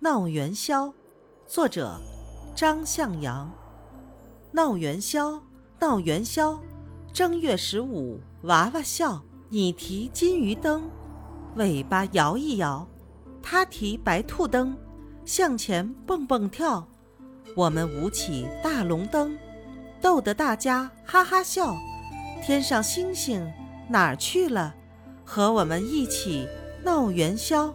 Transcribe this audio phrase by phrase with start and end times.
[0.00, 0.92] 闹元宵
[1.46, 1.98] 作者
[2.54, 3.50] 张向阳
[4.52, 5.40] 闹元宵
[5.78, 6.60] 闹元宵
[7.14, 10.90] 正月十五娃娃笑你提金鱼灯
[11.54, 12.86] 尾巴摇一摇
[13.42, 14.76] 他提白兔灯
[15.24, 16.86] 向前蹦蹦跳
[17.56, 19.36] 我们舞起大龙灯
[20.00, 21.74] 逗得大家哈哈笑。
[22.42, 23.50] 天上星星
[23.88, 24.74] 哪儿去了？
[25.24, 26.46] 和我们一起
[26.84, 27.74] 闹元宵